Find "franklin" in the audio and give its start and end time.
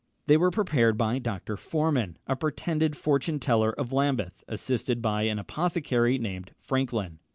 6.59-7.19